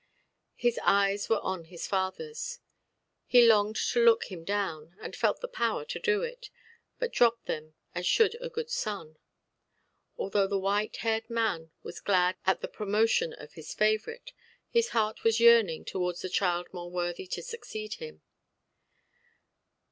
[0.55, 2.57] His eyes were on his fatherʼs.
[3.27, 6.49] He longed to look him down, and felt the power to do it;
[6.97, 9.19] but dropped them as should a good son.
[10.17, 14.33] Although the white–haired man was glad at the promotion of his favourite,
[14.71, 18.23] his heart was yearning towards the child more worthy to succeed him.